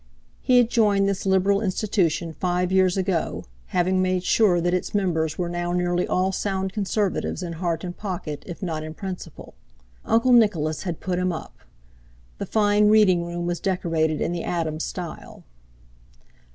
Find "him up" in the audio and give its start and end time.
11.19-11.55